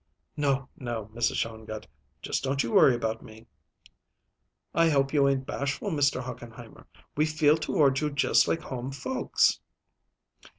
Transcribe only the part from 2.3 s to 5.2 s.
don't you worry about me." "I hope